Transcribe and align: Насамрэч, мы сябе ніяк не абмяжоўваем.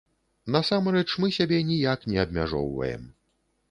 Насамрэч, 0.55 1.05
мы 1.25 1.31
сябе 1.39 1.61
ніяк 1.71 2.11
не 2.13 2.21
абмяжоўваем. 2.25 3.11